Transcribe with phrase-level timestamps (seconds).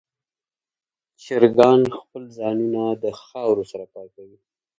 [1.23, 4.37] چرګان خپل ځانونه د خاورو سره پاکوي.